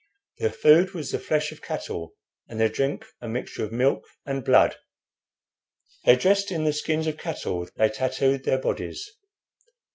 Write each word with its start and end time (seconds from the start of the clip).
Their 0.39 0.49
food 0.49 0.95
was 0.95 1.11
the 1.11 1.19
flesh 1.19 1.51
of 1.51 1.61
cattle, 1.61 2.15
and 2.49 2.59
their 2.59 2.69
drink 2.69 3.05
a 3.21 3.27
mixture 3.27 3.63
of 3.63 3.71
milk 3.71 4.03
and 4.25 4.43
blood. 4.43 4.77
They 6.05 6.15
dressed 6.15 6.49
in 6.51 6.63
the 6.63 6.73
skins 6.73 7.05
of 7.05 7.17
cattle; 7.19 7.69
they 7.75 7.87
tattooed 7.89 8.43
their 8.43 8.57
bodies. 8.57 9.07